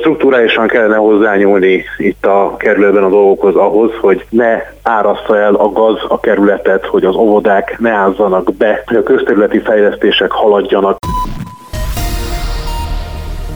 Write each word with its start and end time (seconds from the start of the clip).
Struktúrálisan 0.00 0.66
kellene 0.66 0.96
hozzányúlni 0.96 1.84
itt 1.98 2.26
a 2.26 2.56
kerületben 2.58 3.02
a 3.02 3.08
dolgokhoz 3.08 3.54
ahhoz, 3.54 3.90
hogy 4.00 4.24
ne 4.30 4.62
áraszta 4.82 5.38
el 5.38 5.54
a 5.54 5.68
gaz 5.68 5.98
a 6.08 6.20
kerületet, 6.20 6.86
hogy 6.86 7.04
az 7.04 7.14
óvodák 7.14 7.76
ne 7.78 7.90
ázzanak 7.90 8.54
be, 8.54 8.82
hogy 8.86 8.96
a 8.96 9.02
közterületi 9.02 9.58
fejlesztések 9.58 10.30
haladjanak. 10.30 10.96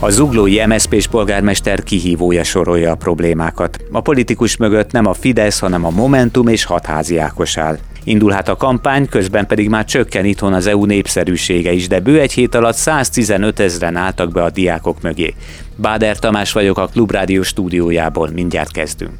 A 0.01 0.11
zuglói 0.11 0.67
MSZP-s 0.67 1.09
polgármester 1.09 1.83
kihívója 1.83 2.45
sorolja 2.45 2.91
a 2.91 2.95
problémákat. 2.95 3.77
A 3.93 4.01
politikus 4.01 4.57
mögött 4.57 4.93
nem 4.93 5.07
a 5.07 5.13
Fidesz, 5.13 5.61
hanem 5.61 5.85
a 5.85 5.91
Momentum 5.91 6.49
és 6.49 6.65
hatházi 6.65 7.19
Ákos 7.19 7.59
áll. 7.59 7.77
Indul 8.05 8.31
hát 8.31 8.49
a 8.49 8.57
kampány, 8.57 9.09
közben 9.09 9.47
pedig 9.47 9.69
már 9.69 9.85
csökken 9.85 10.25
itthon 10.25 10.53
az 10.53 10.67
EU 10.67 10.85
népszerűsége 10.85 11.73
is, 11.73 11.89
de 11.89 12.01
bő 12.01 12.21
egy 12.21 12.33
hét 12.33 12.55
alatt 12.55 12.75
115 12.75 13.61
ezeren 13.61 13.97
álltak 13.97 14.33
be 14.33 14.43
a 14.43 14.51
diákok 14.51 15.03
mögé. 15.03 15.35
Báder 15.77 16.19
Tamás 16.19 16.53
vagyok 16.53 16.79
a 16.79 16.87
Klubrádió 16.87 17.43
stúdiójából, 17.43 18.31
mindjárt 18.35 18.73
kezdünk. 18.73 19.19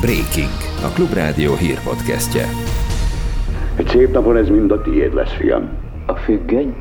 Breaking, 0.00 0.50
a 0.84 0.88
Klubrádió 0.94 1.54
hírpodcastje. 1.54 2.48
Egy 3.76 3.88
szép 3.88 4.12
napon 4.12 4.36
ez 4.36 4.48
mind 4.48 4.70
a 4.70 4.82
tiéd 4.82 5.14
lesz, 5.14 5.32
fiam. 5.38 5.68
A 6.06 6.14
függöny? 6.14 6.74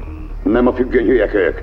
Nem 0.44 0.68
a 0.68 0.74
függönyhülyek 0.74 1.34
ők 1.34 1.60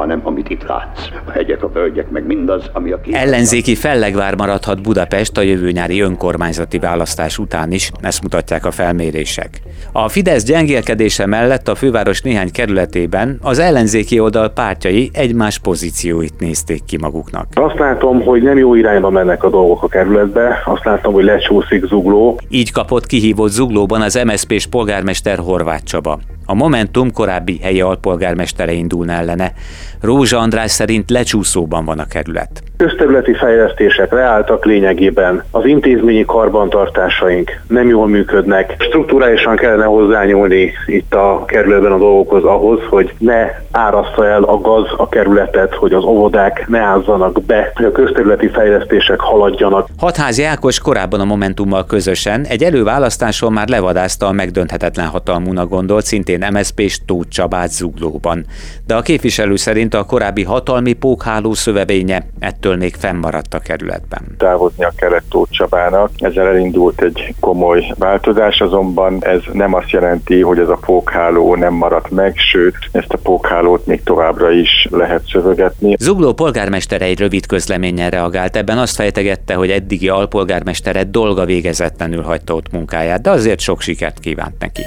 hanem 0.00 0.20
amit 0.24 0.48
itt 0.50 0.62
látsz. 0.62 1.08
A 1.26 1.30
hegyek, 1.30 1.62
a 1.62 1.68
völgyek, 1.68 2.10
meg 2.10 2.26
mindaz, 2.26 2.70
ami 2.72 2.90
a 2.90 3.00
kép. 3.00 3.14
Ellenzéki 3.14 3.74
fellegvár 3.74 4.34
maradhat 4.34 4.82
Budapest 4.82 5.36
a 5.36 5.40
jövő 5.40 5.70
nyári 5.70 6.00
önkormányzati 6.00 6.78
választás 6.78 7.38
után 7.38 7.72
is, 7.72 7.90
ezt 8.00 8.22
mutatják 8.22 8.64
a 8.64 8.70
felmérések. 8.70 9.60
A 9.92 10.08
Fidesz 10.08 10.44
gyengélkedése 10.44 11.26
mellett 11.26 11.68
a 11.68 11.74
főváros 11.74 12.20
néhány 12.20 12.50
kerületében 12.50 13.38
az 13.42 13.58
ellenzéki 13.58 14.20
oldal 14.20 14.48
pártjai 14.48 15.10
egymás 15.12 15.58
pozícióit 15.58 16.34
nézték 16.38 16.84
ki 16.84 16.96
maguknak. 16.96 17.46
Azt 17.54 17.78
látom, 17.78 18.22
hogy 18.22 18.42
nem 18.42 18.58
jó 18.58 18.74
irányba 18.74 19.10
mennek 19.10 19.44
a 19.44 19.50
dolgok 19.50 19.82
a 19.82 19.88
kerületbe, 19.88 20.62
azt 20.64 20.84
látom, 20.84 21.12
hogy 21.12 21.24
lecsúszik 21.24 21.86
Zugló. 21.86 22.40
Így 22.48 22.72
kapott 22.72 23.06
kihívott 23.06 23.50
Zuglóban 23.50 24.00
az 24.00 24.20
MSZP-s 24.24 24.66
polgármester 24.66 25.38
Horváth 25.38 25.84
Csaba. 25.84 26.18
A 26.46 26.54
Momentum 26.54 27.12
korábbi 27.12 27.58
helyi 27.62 27.80
alpolgármestere 27.80 28.72
indulna 28.72 29.12
ellene. 29.12 29.52
Rózsa 30.00 30.38
András 30.38 30.70
szerint 30.70 31.10
lecsúszóban 31.10 31.84
van 31.84 31.98
a 31.98 32.04
kerület. 32.04 32.62
Közterületi 32.76 33.34
fejlesztések 33.34 34.12
leálltak 34.12 34.64
lényegében, 34.64 35.44
az 35.50 35.64
intézményi 35.64 36.24
karbantartásaink 36.24 37.60
nem 37.68 37.88
jól 37.88 38.08
működnek. 38.08 38.74
Struktúrálisan 38.78 39.56
kellene 39.70 39.88
hozzányúlni 39.88 40.72
itt 40.86 41.14
a 41.14 41.44
kerületben 41.46 41.92
a 41.92 41.98
dolgokhoz 41.98 42.44
ahhoz, 42.44 42.80
hogy 42.88 43.14
ne 43.18 43.46
áraszta 43.70 44.26
el 44.26 44.42
a 44.42 44.60
gaz 44.60 44.86
a 44.96 45.08
kerületet, 45.08 45.74
hogy 45.74 45.92
az 45.92 46.04
óvodák 46.04 46.64
ne 46.68 46.78
ázzanak 46.78 47.42
be, 47.42 47.72
hogy 47.74 47.84
a 47.84 47.92
közterületi 47.92 48.48
fejlesztések 48.48 49.20
haladjanak. 49.20 49.88
Hatházi 49.98 50.44
Ákos 50.44 50.78
korábban 50.78 51.20
a 51.20 51.24
Momentummal 51.24 51.86
közösen 51.86 52.44
egy 52.48 52.62
előválasztáson 52.62 53.52
már 53.52 53.68
levadázta 53.68 54.26
a 54.26 54.32
megdönthetetlen 54.32 55.06
hatalmúnak 55.06 55.68
gondolt, 55.68 56.04
szintén 56.04 56.46
MSZP-s 56.52 57.00
Tóth 57.06 57.28
Csabát 57.28 57.70
Zuglóban. 57.70 58.44
De 58.86 58.94
a 58.94 59.00
képviselő 59.00 59.56
szerint 59.56 59.94
a 59.94 60.04
korábbi 60.04 60.44
hatalmi 60.44 60.92
pókháló 60.92 61.52
szövevénye 61.52 62.22
ettől 62.38 62.70
ettől 62.70 62.76
még 62.76 62.94
fennmaradt 62.94 63.54
a 63.54 63.58
kerületben. 63.58 64.22
Távoznia 64.38 64.92
kellett 64.96 65.24
Tóth 65.30 65.50
Csabának, 65.50 66.10
ezzel 66.16 66.46
elindult 66.46 67.02
egy 67.02 67.34
komoly 67.40 67.92
változás, 67.98 68.60
azonban 68.60 69.24
ez 69.24 69.40
nem 69.60 69.74
azt 69.74 69.90
jelenti, 69.90 70.40
hogy 70.40 70.58
ez 70.58 70.68
a 70.68 70.78
pókháló 70.86 71.54
nem 71.54 71.72
maradt 71.72 72.10
meg, 72.10 72.36
sőt, 72.36 72.76
ezt 72.92 73.12
a 73.12 73.18
pókhálót 73.22 73.86
még 73.86 74.02
továbbra 74.02 74.50
is 74.50 74.88
lehet 74.90 75.22
szövegetni. 75.32 75.96
Zugló 75.98 76.32
polgármestere 76.32 77.04
egy 77.04 77.18
rövid 77.18 77.46
közleménnyel 77.46 78.10
reagált, 78.10 78.56
ebben 78.56 78.78
azt 78.78 78.94
fejtegette, 78.94 79.54
hogy 79.54 79.70
eddigi 79.70 80.08
alpolgármestere 80.08 81.04
dolga 81.04 81.44
végezetlenül 81.44 82.22
hagyta 82.22 82.54
ott 82.54 82.72
munkáját, 82.72 83.20
de 83.20 83.30
azért 83.30 83.60
sok 83.60 83.80
sikert 83.80 84.18
kívánt 84.18 84.54
neki. 84.58 84.82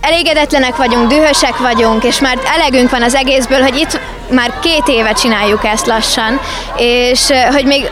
elégedetlenek 0.00 0.76
vagyunk, 0.76 1.08
dühösek 1.08 1.56
vagyunk, 1.56 2.04
és 2.04 2.20
már 2.20 2.38
elegünk 2.44 2.90
van 2.90 3.02
az 3.02 3.14
egészből, 3.14 3.60
hogy 3.60 3.76
itt 3.76 4.00
már 4.30 4.52
két 4.62 4.88
éve 4.88 5.12
csináljuk 5.12 5.64
ezt 5.64 5.86
lassan, 5.86 6.40
és 6.76 7.28
hogy 7.52 7.64
még 7.64 7.90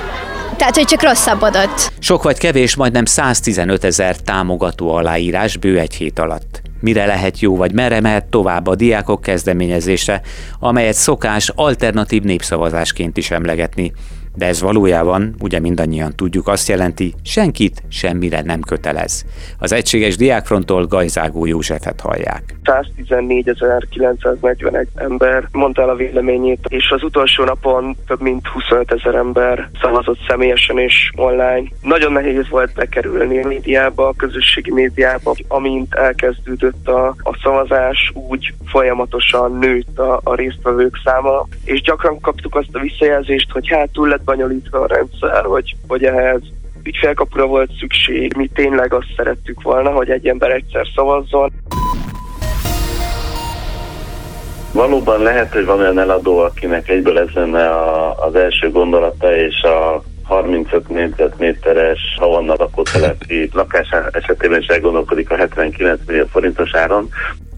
tehát, 0.58 0.76
hogy 0.76 0.84
csak 0.84 1.02
rosszabbodott. 1.02 1.92
Sok 1.98 2.22
vagy 2.22 2.38
kevés, 2.38 2.76
majdnem 2.76 3.04
115 3.04 3.84
ezer 3.84 4.16
támogató 4.16 4.94
aláírás 4.94 5.56
bő 5.56 5.78
egy 5.78 5.94
hét 5.94 6.18
alatt. 6.18 6.62
Mire 6.80 7.06
lehet 7.06 7.40
jó, 7.40 7.56
vagy 7.56 7.72
merre 7.72 8.00
mehet 8.00 8.24
tovább 8.24 8.66
a 8.66 8.74
diákok 8.74 9.22
kezdeményezése, 9.22 10.20
amelyet 10.58 10.94
szokás 10.94 11.52
alternatív 11.54 12.22
népszavazásként 12.22 13.16
is 13.16 13.30
emlegetni 13.30 13.92
de 14.38 14.46
ez 14.46 14.60
valójában, 14.60 15.34
ugye 15.40 15.60
mindannyian 15.60 16.16
tudjuk, 16.16 16.48
azt 16.48 16.68
jelenti, 16.68 17.14
senkit 17.24 17.82
semmire 17.88 18.42
nem 18.42 18.60
kötelez. 18.60 19.24
Az 19.58 19.72
Egységes 19.72 20.16
Diákfronttól 20.16 20.86
Gajzágó 20.86 21.46
Józsefet 21.46 22.00
hallják. 22.00 22.56
114.941 22.64 24.86
ember 24.94 25.48
mondta 25.52 25.82
el 25.82 25.88
a 25.88 25.94
véleményét, 25.94 26.66
és 26.68 26.90
az 26.90 27.02
utolsó 27.02 27.44
napon 27.44 27.96
több 28.06 28.20
mint 28.20 28.46
25 28.46 28.92
ezer 28.92 29.14
ember 29.14 29.70
szavazott 29.80 30.18
személyesen 30.28 30.78
és 30.78 31.10
online. 31.16 31.68
Nagyon 31.82 32.12
nehéz 32.12 32.48
volt 32.48 32.74
bekerülni 32.74 33.42
a 33.42 33.46
médiába, 33.46 34.08
a 34.08 34.14
közösségi 34.16 34.72
médiába, 34.72 35.34
amint 35.48 35.94
elkezdődött 35.94 36.88
a, 36.88 37.14
a 37.22 37.38
szavazás, 37.42 38.12
úgy 38.14 38.54
folyamatosan 38.66 39.58
nőtt 39.58 39.98
a, 39.98 40.20
a 40.24 40.34
résztvevők 40.34 41.00
száma, 41.04 41.46
és 41.64 41.80
gyakran 41.80 42.20
kaptuk 42.20 42.54
azt 42.54 42.68
a 42.72 42.78
visszajelzést, 42.78 43.50
hogy 43.50 43.68
hát 43.68 43.88
túl 43.92 44.08
lett 44.08 44.24
bonyolítva 44.28 44.80
a 44.80 44.86
rendszer, 44.86 45.44
hogy, 45.44 45.76
hogy 45.86 46.04
ehhez 46.04 46.40
ügyfélkapura 46.82 47.46
volt 47.46 47.70
szükség, 47.78 48.36
mi 48.36 48.48
tényleg 48.54 48.92
azt 48.92 49.14
szerettük 49.16 49.62
volna, 49.62 49.90
hogy 49.90 50.10
egy 50.10 50.28
ember 50.28 50.50
egyszer 50.50 50.86
szavazzon. 50.94 51.52
Valóban 54.72 55.22
lehet, 55.22 55.52
hogy 55.52 55.64
van 55.64 55.78
olyan 55.78 55.98
eladó, 55.98 56.38
akinek 56.38 56.88
egyből 56.88 57.18
ez 57.18 57.28
lenne 57.34 57.68
a, 57.68 58.14
az 58.26 58.34
első 58.34 58.70
gondolata, 58.70 59.36
és 59.36 59.62
a 59.62 60.02
35 60.24 60.88
négyzetméteres 60.88 62.00
havannal 62.16 62.56
lakótelepi 62.58 63.50
lakás 63.52 63.88
esetében 64.12 64.60
is 64.60 64.66
elgondolkodik 64.66 65.30
a 65.30 65.36
79 65.36 66.00
millió 66.06 66.24
forintos 66.24 66.74
áron. 66.74 67.08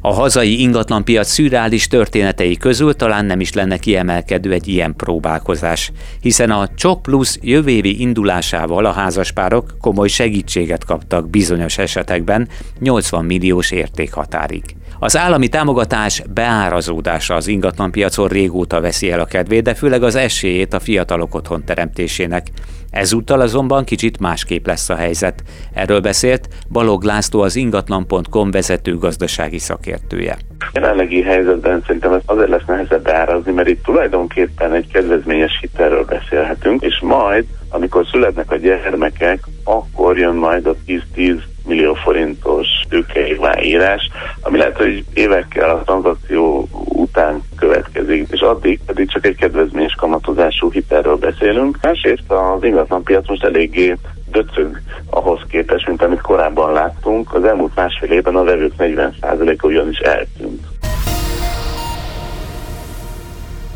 A 0.03 0.13
hazai 0.13 0.61
ingatlanpiac 0.61 1.29
szürreális 1.29 1.87
történetei 1.87 2.57
közül 2.57 2.95
talán 2.95 3.25
nem 3.25 3.41
is 3.41 3.53
lenne 3.53 3.77
kiemelkedő 3.79 4.53
egy 4.53 4.69
ilyen 4.69 4.95
próbálkozás, 4.97 5.93
hiszen 6.21 6.51
a 6.51 6.69
Csok 6.75 7.03
Plus 7.03 7.39
jövőévi 7.41 8.01
indulásával 8.01 8.85
a 8.85 8.93
házaspárok 8.93 9.77
komoly 9.81 10.09
segítséget 10.09 10.85
kaptak 10.85 11.31
bizonyos 11.31 11.79
esetekben 11.79 12.49
80 12.79 13.25
milliós 13.25 13.71
értékhatárig. 13.71 14.63
Az 15.03 15.17
állami 15.17 15.49
támogatás 15.49 16.23
beárazódása 16.35 17.35
az 17.35 17.47
ingatlanpiacon 17.47 18.29
régóta 18.29 18.81
veszi 18.81 19.11
el 19.11 19.21
a 19.21 19.25
kedvét, 19.25 19.63
de 19.63 19.75
főleg 19.75 20.03
az 20.03 20.15
esélyét 20.15 20.75
a 20.75 20.81
fiatalok 20.81 21.35
otthon 21.35 21.65
teremtésének. 21.65 22.47
Ezúttal 22.91 23.41
azonban 23.41 23.85
kicsit 23.85 24.21
másképp 24.21 24.67
lesz 24.67 24.89
a 24.89 24.95
helyzet. 24.95 25.43
Erről 25.73 26.01
beszélt 26.01 26.49
Balog 26.69 27.03
László 27.03 27.41
az 27.41 27.57
ingatlan.com 27.57 28.51
vezető 28.51 28.99
gazdasági 28.99 29.59
szakértője. 29.59 30.37
Jelenlegi 30.73 31.23
helyzetben 31.23 31.83
szerintem 31.87 32.13
ez 32.13 32.23
azért 32.25 32.49
lesz 32.49 32.67
nehezebb 32.67 33.03
beárazni, 33.03 33.53
mert 33.53 33.69
itt 33.69 33.85
tulajdonképpen 33.85 34.73
egy 34.73 34.87
kedvezményes 34.93 35.59
hitelről 35.61 36.05
beszélhetünk, 36.05 36.83
és 36.83 37.01
majd, 37.03 37.45
amikor 37.69 38.07
születnek 38.11 38.51
a 38.51 38.57
gyermekek, 38.57 39.45
akkor 39.65 40.19
jön 40.19 40.35
majd 40.35 40.67
a 40.67 40.77
10-10 41.17 41.41
millió 41.67 41.95
forintos 41.95 42.67
tőkeírás, 42.89 44.11
ami 44.41 44.59
lehet, 44.59 44.77
hogy 44.77 45.05
évekkel 45.15 45.71
a 45.71 45.83
tranzakció 45.83 46.69
után 46.89 47.43
következik, 47.57 48.29
és 48.31 48.41
addig 48.41 48.81
pedig 48.87 49.11
csak 49.11 49.27
egy 49.27 49.37
kedvezményes 49.37 49.95
kamatozású 49.95 50.71
hitelről 50.71 51.17
beszélünk. 51.17 51.79
Másrészt 51.83 52.31
az 52.31 52.65
ingatlanpiac 52.65 53.29
most 53.29 53.45
eléggé 53.45 53.97
döcög 54.31 54.81
ahhoz 55.11 55.41
képest, 55.49 55.87
mint 55.87 56.03
amit 56.03 56.21
korábban 56.21 56.73
láttunk. 56.73 57.35
Az 57.35 57.45
elmúlt 57.45 57.75
másfél 57.75 58.11
évben 58.11 58.37
a 58.37 58.45
vevők 58.45 58.73
40%-a 58.79 59.67
ugyanis 59.67 59.99
eltűnt. 59.99 60.70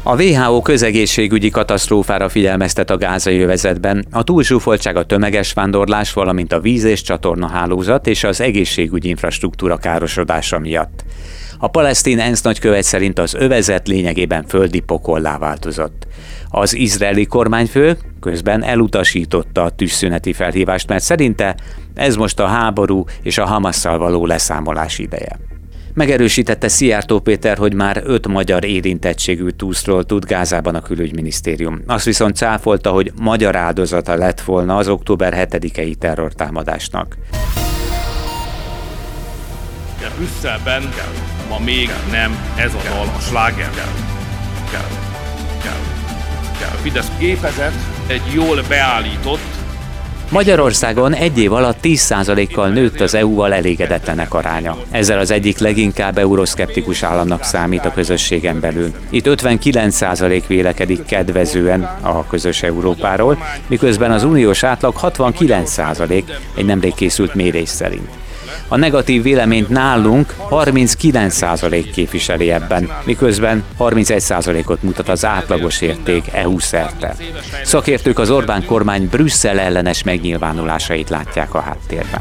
A 0.07 0.23
WHO 0.23 0.63
közegészségügyi 0.63 1.51
katasztrófára 1.51 2.29
figyelmeztet 2.29 2.91
a 2.91 2.97
gázai 2.97 3.41
övezetben, 3.41 4.05
a 4.11 4.23
túlzsúfoltság, 4.23 4.97
a 4.97 5.05
tömeges 5.05 5.53
vándorlás, 5.53 6.13
valamint 6.13 6.53
a 6.53 6.61
víz- 6.61 6.85
és 6.85 7.03
csatornahálózat 7.03 8.07
és 8.07 8.25
az 8.25 8.41
egészségügyi 8.41 9.09
infrastruktúra 9.09 9.77
károsodása 9.77 10.59
miatt. 10.59 11.05
A 11.59 11.69
palesztin 11.69 12.19
ENSZ 12.19 12.43
nagykövet 12.43 12.83
szerint 12.83 13.19
az 13.19 13.35
övezet 13.35 13.89
lényegében 13.89 14.45
földi 14.47 14.81
pokollá 14.81 15.39
változott. 15.39 16.07
Az 16.49 16.75
izraeli 16.75 17.27
kormányfő 17.27 17.99
közben 18.21 18.65
elutasította 18.65 19.63
a 19.63 19.71
tűzszüneti 19.71 20.33
felhívást, 20.33 20.89
mert 20.89 21.03
szerinte 21.03 21.57
ez 21.95 22.17
most 22.17 22.41
a 22.41 22.47
háború 22.47 23.05
és 23.23 23.39
a 23.39 23.47
Hamasszal 23.47 23.99
való 23.99 24.27
leszámolás 24.27 24.99
ideje. 24.99 25.54
Megerősítette 25.95 26.69
Szijjártó 26.69 27.21
Péter, 27.21 27.59
hogy 27.59 27.75
már 27.75 28.03
öt 28.05 28.27
magyar 28.27 28.65
érintettségű 28.65 29.49
túszról 29.49 30.05
tud 30.05 30.25
Gázában 30.25 30.75
a 30.75 30.81
külügyminisztérium. 30.81 31.83
Azt 31.87 32.05
viszont 32.05 32.37
cáfolta, 32.37 32.91
hogy 32.91 33.13
magyar 33.21 33.57
áldozata 33.57 34.15
lett 34.15 34.41
volna 34.41 34.77
az 34.77 34.89
október 34.89 35.49
7-i 35.51 35.95
terrortámadásnak. 35.95 37.17
Brüsszelben 40.17 40.83
ma 41.49 41.59
még 41.59 41.89
nem 42.11 42.37
ez 42.57 42.75
a 42.75 42.89
dal 42.89 43.13
a 43.17 43.21
sláger. 43.21 43.71
A 46.61 46.77
Fidesz 46.83 47.11
gépezet 47.19 47.73
egy 48.07 48.23
jól 48.35 48.63
beállított 48.69 49.44
Magyarországon 50.35 51.15
egy 51.15 51.39
év 51.39 51.53
alatt 51.53 51.79
10%-kal 51.83 52.69
nőtt 52.69 53.01
az 53.01 53.15
EU-val 53.15 53.55
elégedetlenek 53.55 54.35
aránya. 54.35 54.77
Ezzel 54.91 55.19
az 55.19 55.31
egyik 55.31 55.59
leginkább 55.59 56.19
euroszkeptikus 56.19 57.03
államnak 57.03 57.43
számít 57.43 57.85
a 57.85 57.93
közösségen 57.93 58.61
belül. 58.61 58.91
Itt 59.11 59.27
59% 59.29 60.43
vélekedik 60.47 61.05
kedvezően 61.05 61.83
a 62.01 62.27
közös 62.27 62.63
Európáról, 62.63 63.39
miközben 63.67 64.11
az 64.11 64.25
uniós 64.25 64.63
átlag 64.63 64.95
69% 65.03 66.25
egy 66.57 66.65
nemrég 66.65 66.95
készült 66.95 67.35
mérés 67.35 67.69
szerint. 67.69 68.24
A 68.75 68.77
negatív 68.77 69.23
véleményt 69.23 69.69
nálunk 69.69 70.35
39% 70.51 71.91
képviseli 71.93 72.51
ebben, 72.51 72.89
miközben 73.05 73.65
31%-ot 73.79 74.83
mutat 74.83 75.09
az 75.09 75.25
átlagos 75.25 75.81
érték 75.81 76.25
EU 76.33 76.59
szerte. 76.59 77.15
Szakértők 77.65 78.19
az 78.19 78.31
Orbán 78.31 78.65
kormány 78.65 79.09
Brüsszel 79.11 79.59
ellenes 79.59 80.03
megnyilvánulásait 80.03 81.09
látják 81.09 81.55
a 81.55 81.61
háttérben. 81.61 82.21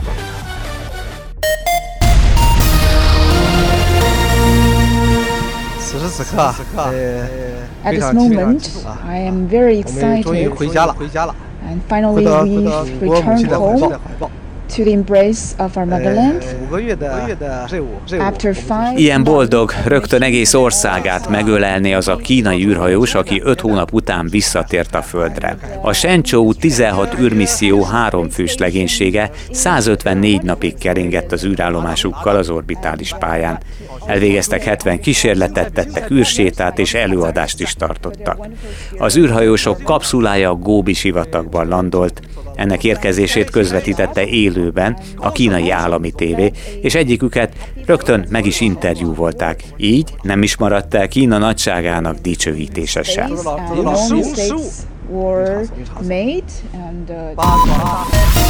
At 7.83 7.91
this 7.91 8.11
moment, 8.13 8.69
I 9.13 9.27
am 9.27 9.47
very 9.47 9.77
excited, 9.77 10.25
and 11.69 11.81
finally 11.87 12.25
we 12.25 12.69
return 12.99 13.45
home 13.45 13.97
to 14.67 14.83
the 14.83 14.91
embrace 14.91 15.41
of 15.57 15.77
our 15.77 15.85
motherland. 15.85 16.43
After 18.19 18.53
five 18.53 18.93
Ilyen 18.95 19.23
boldog, 19.23 19.73
rögtön 19.85 20.21
egész 20.21 20.53
országát 20.53 21.29
megölelni 21.29 21.93
az 21.93 22.07
a 22.07 22.15
kínai 22.15 22.65
űrhajós, 22.65 23.15
aki 23.15 23.41
öt 23.43 23.59
hónap 23.59 23.93
után 23.93 24.27
visszatért 24.29 24.95
a 24.95 25.01
Földre. 25.01 25.57
A 25.81 25.93
Shenzhou 25.93 26.53
16 26.53 27.19
űrmisszió 27.19 27.83
három 27.83 28.29
fős 28.29 28.57
legénysége 28.57 29.31
154 29.51 30.41
napig 30.41 30.77
keringett 30.77 31.31
az 31.31 31.45
űrállomásukkal 31.45 32.35
az 32.35 32.49
orbitális 32.49 33.13
pályán. 33.19 33.59
Elvégeztek 34.05 34.63
70 34.63 34.99
kísérletet, 34.99 35.73
tettek 35.73 36.11
űrsétát 36.11 36.79
és 36.79 36.93
előadást 36.93 37.61
is 37.61 37.73
tartottak. 37.73 38.47
Az 38.97 39.17
űrhajósok 39.17 39.83
kapszulája 39.83 40.49
a 40.49 40.55
Góbi 40.55 40.93
sivatagban 40.93 41.67
landolt, 41.67 42.21
ennek 42.55 42.83
érkezését 42.83 43.49
közvetítette 43.49 44.25
élőben 44.25 44.97
a 45.15 45.31
kínai 45.31 45.69
állami 45.69 46.11
tévé, 46.11 46.51
és 46.81 46.95
egyiküket 46.95 47.53
rögtön 47.85 48.25
meg 48.29 48.45
is 48.45 48.61
interjú 48.61 49.13
volták. 49.13 49.63
Így 49.77 50.13
nem 50.21 50.43
is 50.43 50.57
maradt 50.57 50.93
el 50.93 51.07
Kína 51.07 51.37
nagyságának 51.37 52.17
dicsőítése 52.17 53.03
sem. 53.03 53.31
were 55.09 55.67
made 56.01 56.51
and 56.73 57.09
uh... 57.09 58.42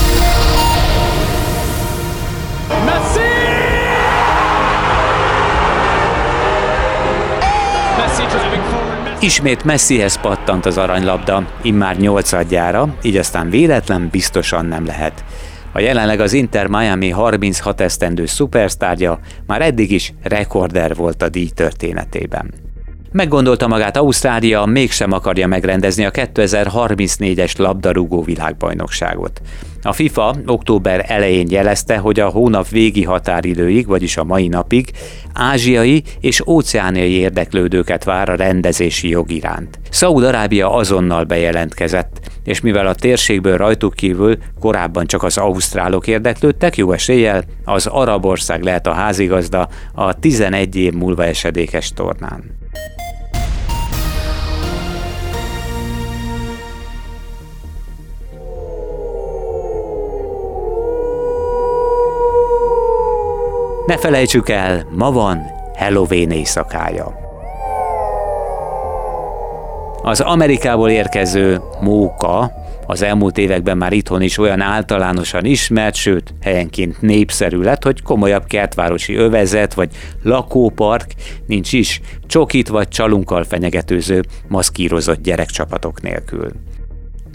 Ismét 9.23 9.63
Messihez 9.63 10.21
pattant 10.21 10.65
az 10.65 10.77
aranylabda, 10.77 11.47
immár 11.61 11.97
nyolcadjára, 11.97 12.95
így 13.01 13.17
aztán 13.17 13.49
véletlen 13.49 14.07
biztosan 14.11 14.65
nem 14.65 14.85
lehet. 14.85 15.23
A 15.71 15.79
jelenleg 15.79 16.19
az 16.19 16.33
Inter 16.33 16.67
Miami 16.67 17.09
36 17.09 17.81
esztendő 17.81 18.25
szupersztárja 18.25 19.19
már 19.47 19.61
eddig 19.61 19.91
is 19.91 20.13
rekorder 20.23 20.95
volt 20.95 21.21
a 21.21 21.29
díj 21.29 21.49
történetében. 21.49 22.53
Meggondolta 23.13 23.67
magát 23.67 23.97
Ausztrália, 23.97 24.65
mégsem 24.65 25.11
akarja 25.11 25.47
megrendezni 25.47 26.05
a 26.05 26.11
2034-es 26.11 27.57
labdarúgó 27.57 28.21
világbajnokságot. 28.21 29.41
A 29.81 29.93
FIFA 29.93 30.35
október 30.45 31.05
elején 31.07 31.47
jelezte, 31.49 31.97
hogy 31.97 32.19
a 32.19 32.29
hónap 32.29 32.69
végi 32.69 33.03
határidőig, 33.03 33.87
vagyis 33.87 34.17
a 34.17 34.23
mai 34.23 34.47
napig 34.47 34.91
ázsiai 35.33 36.03
és 36.19 36.47
óceániai 36.47 37.11
érdeklődőket 37.11 38.03
vár 38.03 38.29
a 38.29 38.35
rendezési 38.35 39.09
jog 39.09 39.31
iránt. 39.31 39.79
Szaúd-Arábia 39.89 40.73
azonnal 40.73 41.23
bejelentkezett, 41.23 42.19
és 42.43 42.61
mivel 42.61 42.87
a 42.87 42.95
térségből 42.95 43.57
rajtuk 43.57 43.93
kívül 43.93 44.37
korábban 44.59 45.05
csak 45.05 45.23
az 45.23 45.37
ausztrálok 45.37 46.07
érdeklődtek, 46.07 46.77
jó 46.77 46.91
eséllyel 46.91 47.43
az 47.65 47.87
arab 47.87 48.25
ország 48.25 48.63
lehet 48.63 48.87
a 48.87 48.93
házigazda 48.93 49.69
a 49.93 50.19
11 50.19 50.75
év 50.75 50.93
múlva 50.93 51.25
esedékes 51.25 51.91
tornán. 51.93 52.62
Ne 63.93 63.99
felejtsük 63.99 64.49
el, 64.49 64.87
ma 64.91 65.11
van 65.11 65.41
Halloween 65.77 66.31
éjszakája. 66.31 67.13
Az 70.03 70.19
Amerikából 70.19 70.89
érkező 70.89 71.61
móka 71.81 72.51
az 72.85 73.01
elmúlt 73.01 73.37
években 73.37 73.77
már 73.77 73.93
itthon 73.93 74.21
is 74.21 74.37
olyan 74.37 74.61
általánosan 74.61 75.45
ismert, 75.45 75.95
sőt 75.95 76.33
helyenként 76.41 77.01
népszerű 77.01 77.61
lett, 77.61 77.83
hogy 77.83 78.01
komolyabb 78.01 78.45
kertvárosi 78.45 79.15
övezet 79.15 79.73
vagy 79.73 79.89
lakópark 80.23 81.05
nincs 81.47 81.73
is, 81.73 82.01
csokit 82.27 82.67
vagy 82.67 82.87
csalunkkal 82.87 83.43
fenyegetőző 83.43 84.23
maszkírozott 84.47 85.21
gyerekcsapatok 85.21 86.01
nélkül. 86.01 86.51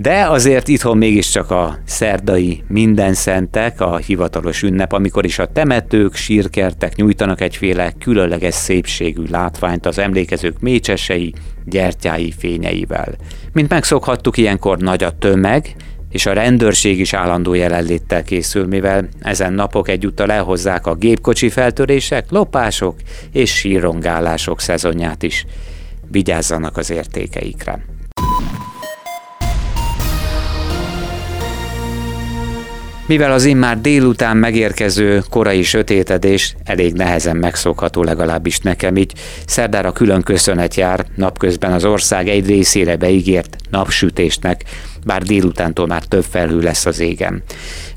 De 0.01 0.29
azért 0.29 0.69
itthon 0.69 0.97
mégiscsak 0.97 1.51
a 1.51 1.79
szerdai 1.85 2.63
minden 2.69 3.15
szentek, 3.15 3.81
a 3.81 3.97
hivatalos 3.97 4.63
ünnep, 4.63 4.93
amikor 4.93 5.25
is 5.25 5.39
a 5.39 5.47
temetők, 5.47 6.15
sírkertek 6.15 6.97
nyújtanak 6.97 7.41
egyféle 7.41 7.93
különleges 7.99 8.55
szépségű 8.55 9.23
látványt 9.31 9.87
az 9.87 9.99
emlékezők 9.99 10.61
mécsesei, 10.61 11.35
gyertyái 11.65 12.33
fényeivel. 12.39 13.15
Mint 13.53 13.69
megszokhattuk, 13.69 14.37
ilyenkor 14.37 14.79
nagy 14.79 15.03
a 15.03 15.19
tömeg, 15.19 15.77
és 16.11 16.27
a 16.27 16.33
rendőrség 16.33 17.01
is 17.01 17.13
állandó 17.13 17.55
jelenléttel 17.55 18.23
készül, 18.23 18.67
mivel 18.67 19.09
ezen 19.21 19.53
napok 19.53 19.89
egyúttal 19.89 20.33
elhozzák 20.33 20.87
a 20.87 20.95
gépkocsi 20.95 21.49
feltörések, 21.49 22.31
lopások 22.31 22.95
és 23.33 23.55
sírongálások 23.55 24.61
szezonját 24.61 25.23
is. 25.23 25.45
Vigyázzanak 26.11 26.77
az 26.77 26.91
értékeikre! 26.91 27.98
Mivel 33.09 33.33
az 33.33 33.45
immár 33.45 33.81
délután 33.81 34.37
megérkező 34.37 35.23
korai 35.31 35.63
sötétedés 35.63 36.57
elég 36.65 36.95
nehezen 36.95 37.37
megszokható 37.37 38.03
legalábbis 38.03 38.59
nekem 38.59 38.97
így, 38.97 39.13
szerdára 39.47 39.93
külön 39.93 40.23
köszönet 40.23 40.75
jár 40.75 41.07
napközben 41.15 41.73
az 41.73 41.85
ország 41.85 42.29
egy 42.29 42.47
részére 42.47 42.97
beígért 42.97 43.57
napsütésnek, 43.71 44.65
bár 45.05 45.23
délutántól 45.23 45.87
már 45.87 46.05
több 46.05 46.25
felhő 46.31 46.61
lesz 46.61 46.87
az 46.87 47.01
égen. 47.01 47.43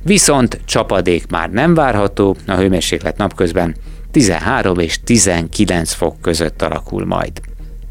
Viszont 0.03 0.59
csapadék 0.65 1.27
már 1.27 1.49
nem 1.49 1.73
várható, 1.73 2.35
a 2.47 2.53
hőmérséklet 2.53 3.17
napközben 3.17 3.75
13 4.11 4.79
és 4.79 4.99
19 5.03 5.91
fok 5.93 6.21
között 6.21 6.61
alakul 6.61 7.05
majd. 7.05 7.31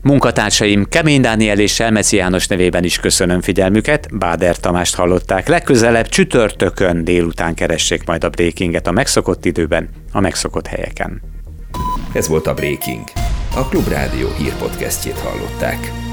Munkatársaim 0.02 0.84
Kemény 0.88 1.20
Dániel 1.20 1.58
és 1.58 1.74
Selmeci 1.74 2.16
János 2.16 2.46
nevében 2.46 2.84
is 2.84 2.98
köszönöm 2.98 3.40
figyelmüket, 3.40 4.18
Báder 4.18 4.56
Tamást 4.56 4.94
hallották. 4.94 5.48
Legközelebb 5.48 6.08
csütörtökön 6.08 7.04
délután 7.04 7.54
keressék 7.54 8.04
majd 8.04 8.24
a 8.24 8.28
Breakinget 8.28 8.86
a 8.86 8.90
megszokott 8.90 9.44
időben, 9.44 9.88
a 10.12 10.20
megszokott 10.20 10.66
helyeken. 10.66 11.22
Ez 12.12 12.28
volt 12.28 12.46
a 12.46 12.54
Breaking. 12.54 13.02
A 13.54 13.68
Klubrádió 13.68 14.28
hírpodcastjét 14.38 15.18
hallották. 15.18 16.09